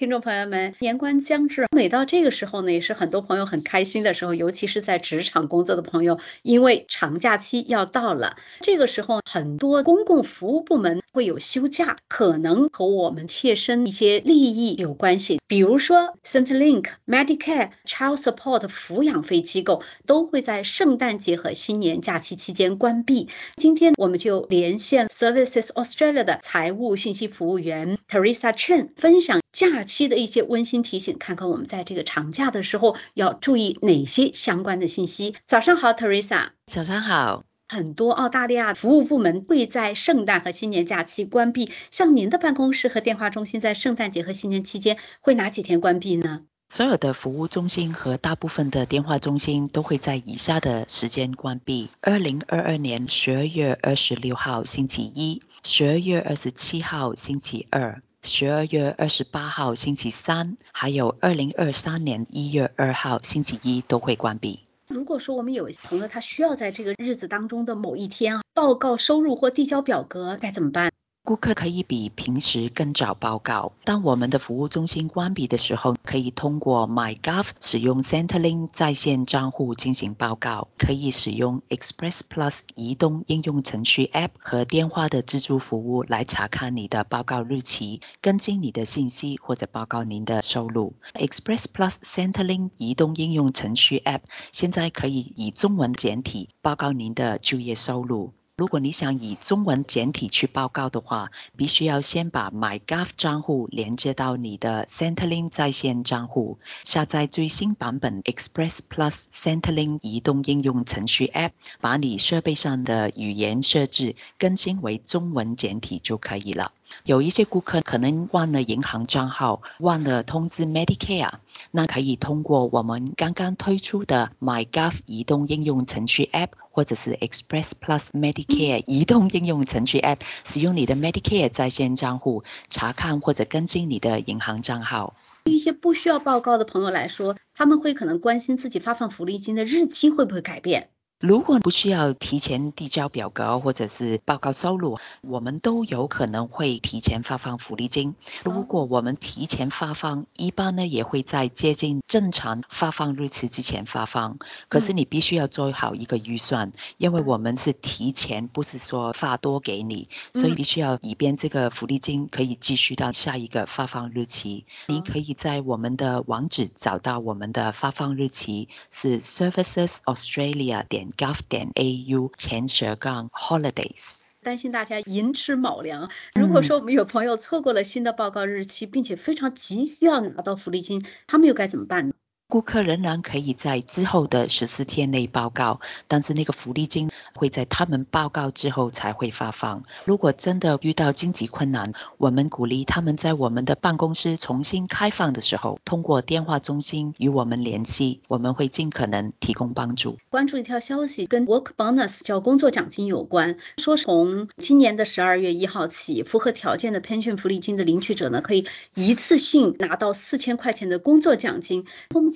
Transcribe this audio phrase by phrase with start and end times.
[0.00, 8.36] 听众朋友们，年关将至，每到这个时候呢，也是很多朋友很开心的时候，尤其是在职场工作的朋友，因为长假期要到了。
[8.62, 15.38] 这个时候，很多公共服务部门会有休假，可能和我们切身一些利益有关系。
[15.46, 23.28] 比如说，Centrelink、Medicare、Child Support 抚养费机构都会在圣诞节和新年假期期间关闭。
[23.56, 29.42] 今天我们就连线 Services Australia 的财务信息服务员 Teresa Chen 分享。
[29.52, 35.34] 假期的一些温馨提醒，看看我们在这个长假的时候要注意哪些相关的信息。
[35.46, 36.50] 早上好，Teresa。
[36.66, 37.44] 早上好。
[37.68, 46.42] 很多澳大利亚服务部门会在圣诞和新年假期关闭，像您的办公室和电话中心在圣诞节和新年期间会哪几天关闭呢？
[46.68, 58.02] 所有的服务中心和大部分的电话中心都会在以下的时间关闭：二零二二年十二月二十六号星期一，十二月二十七号星期二。
[58.22, 64.60] 十二月二十八号星期三，还有二零二三年一月二号星期一都会关闭。
[64.88, 70.89] 如果说我们有朋友他需要在这个日子当中的某一天报告收入或递交表格，该怎么办？
[71.30, 73.70] 顾客可以比平时更早报告。
[73.84, 90.94] 当我们的服务中心关闭的时候，可以通过 MyGov 使用 Centrelink 在线账户进行报告，可以使用 Express Plus 移动应用程序 App 和电话的自助服务来查看你的报告日期、跟进你的信息或者报告您的收入。
[91.14, 98.32] Express Plus Centrelink 移动应用程序 App 现在可以以中文简体报告您的就业收入。
[98.60, 116.72] 如果你想以中文简体去报告的话，必须要先把 MyGov 账户连接到你的 Centrelink 在线账户，下载最新版本 Express Plus Centrelink 移动应用程序 App，把你设备上的语言设置更新为中文简体就可以了。
[117.04, 121.32] 有一些顾客可能忘了银行账号，忘了通知 Medicare，
[121.70, 135.14] 那可以通过我们刚刚推出的 MyGov 移动应用程序 App，或者是 Express Plus Medicare 移动应用程序 App，使用你的 Medicare 在线账户查看或者跟进你的银行账号。
[135.44, 140.90] 对一些不需要报告的朋友来说，他们会可能关心自己发放福利金的日期会不会改变。
[141.20, 148.14] 如果不需要提前递交表格或者是报告收入，我们都有可能会提前发放福利金。
[148.42, 154.38] 如果我们提前发放，一般呢也会在接近正常发放日期之前发放。
[154.70, 164.64] 可是你必须要做好一个预算，因为我们是提前，不是说发多给你，所以必须要以便这个福利金可以继续到下一个发放日期。
[164.86, 170.82] 您可以在我们的网址找到我们的发放日期是 Services Australia
[171.16, 176.10] gov 点 au 前斜杠 holidays，担心大家寅吃卯粮。
[176.34, 182.14] 如果说我们有朋友错过了新的报告日期，并且非常急需要拿到福利金，他们又该怎么办呢？
[182.50, 189.84] 顾客仍然可以在之后的十四天内报告，但是那个福利金会在他们报告之后才会发放。
[190.04, 200.18] 如果真的遇到经济困难，我们鼓励他们在我们的办公室重新开放的时候，通过电话中心与我们联系，我们会尽可能提供帮助。
[200.28, 211.86] 关注一条消息，跟 Work Bonus 叫工作奖金有关，说从今年的十二月一号起，符合条件的 pension 福利金的领取者呢，可以一次性拿到四千块钱的工作奖金。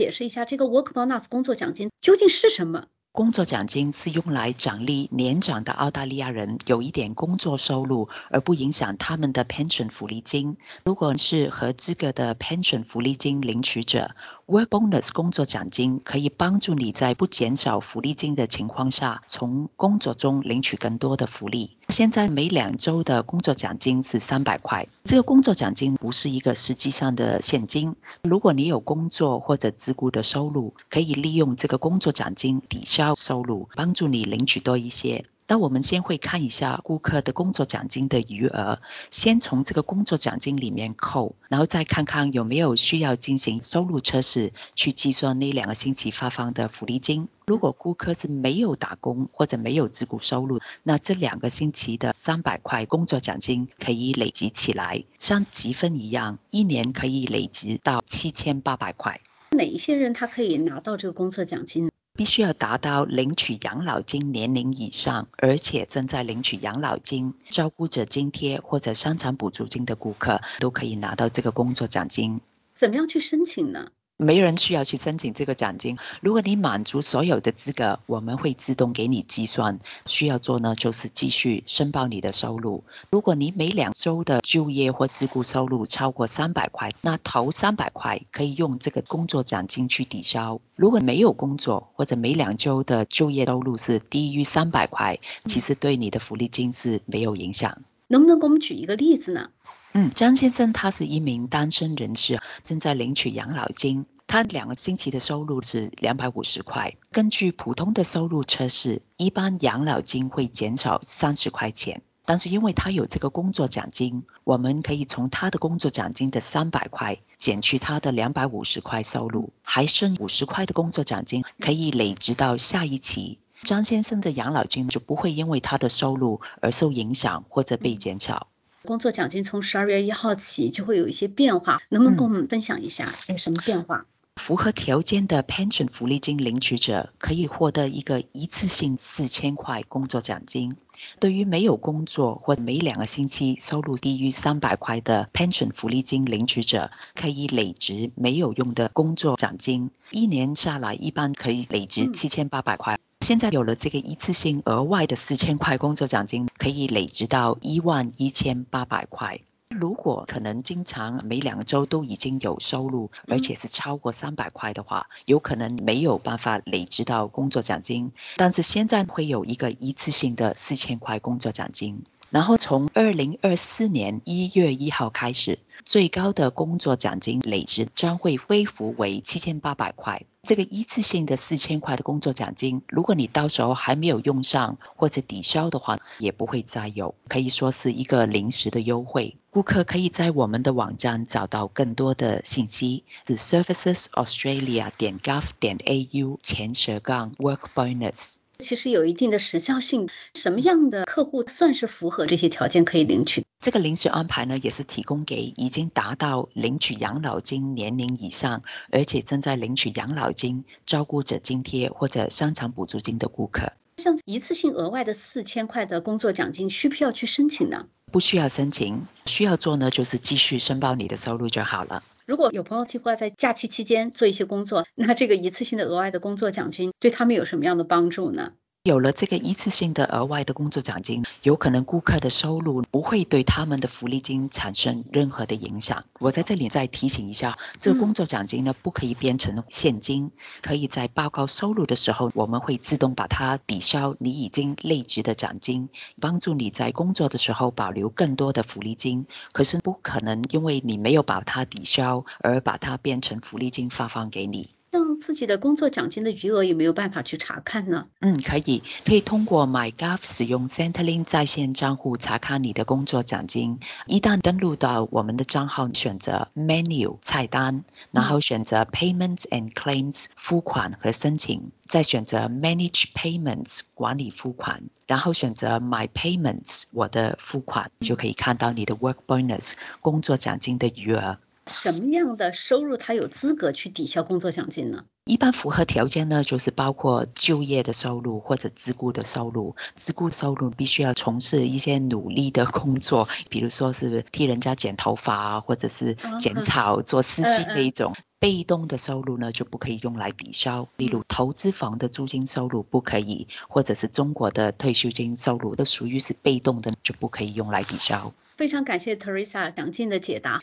[0.00, 2.86] 解释一下这个 Work Bonus 工作奖金究竟是什么？
[3.12, 10.56] 工作奖金是用来奖励年长的澳大利亚人有一点工作收入，而不影响他们的 pension 福利金。
[10.86, 14.12] 如果是合资格的 pension 福利金领取者
[14.46, 21.76] ，Work Bonus 工作奖金可以帮助你在不减少福利金的情况下，从工作中领取更多的福利。
[21.90, 27.96] 现在每两周的工作奖金是三百块，这个工作奖金不是一个实际上的现金。
[28.22, 33.14] 如果你有工作或者自雇的收入，可以利用这个工作奖金抵消。
[33.16, 35.24] 收入帮助你领取多一些。
[35.50, 38.78] 那我们先会看一下顾客的工作奖金的余额，
[39.10, 47.26] 先从这个工作奖金里面扣，然后再看看有没有需要进行收入测试，去计算那两个星期发放的福利金。
[47.48, 59.20] 如果顾客是没有打工或者没有自雇收入，那这两个星期的三百块工作奖金可以累积起来，像积分一样，一年可以累积到七千八百块。
[59.50, 61.90] 哪一些人他可以拿到这个工作奖金？
[62.20, 72.42] 必须要达到领取养老金年龄以上，而且正在领取养老金、照顾者津贴或者伤残补助金的顾客，都可以拿到这个工作奖金。
[72.74, 73.90] 怎么样去申请呢？
[74.20, 75.96] 没人需要去申请这个奖金。
[76.20, 79.78] 如果你满足所有的资格，我们会自动给你计算。
[80.04, 82.84] 需要做呢，就是继续申报你的收入。
[83.10, 90.60] 如果你每两周的就业或自雇收入超过三百块，那头三百块可以用这个工作奖金去抵消。
[90.76, 97.78] 如果没有工作或者每两周的就业收入是低于三百块，其实对你的福利金是没有影响。
[98.10, 99.50] 能不能给我们举一个例子呢？
[99.92, 104.04] 嗯，张先生他是一名单身人士，正在领取养老金。
[104.26, 106.96] 他两个星期的收入是两百五十块。
[107.12, 112.02] 根据普通的收入测试，一般养老金会减少三十块钱。
[112.24, 123.38] 但是因为他有这个工作奖金，我们可以从他的工作奖金的三百块减去他的两百五十块收入，还剩五十块的工作奖金可以累积到下一期。
[123.62, 128.46] 张先生的养老金就不会因为他的收入而受影响或者被减少。
[128.82, 134.06] 工作奖金从十二月一号起就会有一些变化，能不能跟我们分享一下有什么变化？
[134.36, 140.76] 符合条件的 pension 福利金领取者可以获得一个一次性四千块工作奖金。
[141.18, 152.98] 对于没有工作或每两个星期收入低于三百块的 pension 福利金领取者，可以累积没有用的工作奖金，一年下来一般可以累积七千八百块。
[153.20, 159.40] 现在有了这个一次性额外的四千块工作奖金，可以累积到一万一千八百块。
[159.68, 168.10] 如果可能经常每两周都已经有收入，而且是超过三百块的话，有可能没有办法累积到工作奖金。
[168.36, 172.02] 但是现在会有一个一次性的四千块工作奖金。
[172.30, 180.22] 然后从二零二四年一月一号开始，最高的工作奖金累值将会恢复为七千八百块。
[180.42, 189.36] 这个一次性的四千块的工作奖金，如果你到时候还没有用上或者抵消的话，也不会再有，可以说是一个临时的优惠。
[189.50, 198.36] 顾客可以在我们的网站找到更多的信息，是 servicesaustralia 点 gov 点 au 前斜杠 work bonus。
[198.60, 203.44] 其实有一定的时效性，什么样的客户算是符合这些条件可以领取？
[203.58, 213.72] 这个临时安排呢，也是提供给已经达到领取养老金年龄以上，而且正在领取养老金、照顾者津贴或者伤残补助金的顾客。
[214.00, 217.86] 像一次性额外的四千块的工作奖金，需不需要去申请呢？
[218.10, 222.02] 不需要申请，需要做呢就是继续申报你的收入就好了。
[222.26, 228.52] 如果有朋友计划在假期期间做一些工作，那这个一次性的额外的工作奖金对他们有什么样的帮助呢？
[228.82, 236.06] 有了这个一次性的额外的工作奖金，有可能顾客的收入不会对他们的福利金产生任何的影响。
[236.18, 240.30] 我在这里再提醒一下，这个工作奖金呢不可以变成现金，
[240.62, 249.26] 可以在报告收入的时候，我们会自动把它抵消你已经累积的奖金，帮助你在工作的时候保留更多的福利金。
[249.52, 254.70] 可是不可能因为你没有把它抵消而把它变成福利金发放给你。
[254.92, 258.08] 像自己的工作奖金的余额有没有办法去查看呢？
[258.18, 263.78] 嗯，可以，可以通过 MyGov 使用 Centrelink 在线账户查看你的工作奖金。
[264.06, 281.38] 一旦登录到我们的账号，选择 Menu 菜单，然后选择 Payments and Claims 付款和申请，再选择 Manage Payments 管理付款，然后选择 My Payments 我的付款，就可以看到你的 Work Bonus 工作奖金的余额。
[281.70, 285.04] 什么样的收入他有资格去抵消工作奖金呢？
[285.24, 289.76] 一般符合条件呢，就是包括就业的收入或者自雇的收入。
[289.94, 298.14] 自雇收入必须要从事一些努力的工作， 比如说是替人家剪头发啊或者是剪草、做司机那一种。
[298.40, 308.32] 被动的收入呢，就不可以用来抵消，例如投资房的租金收入不可以，或者是中国的退休金收入都属于是被动的，就不可以用来抵消。
[308.56, 310.62] 非常感谢 Teresa 详尽的解答。